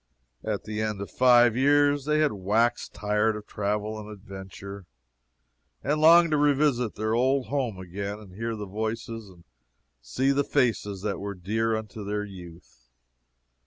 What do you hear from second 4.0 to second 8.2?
adventure, and longed to revisit their old home again